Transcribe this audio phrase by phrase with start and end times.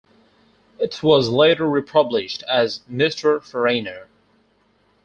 [0.79, 4.07] It was later republished as "Mr Foreigner".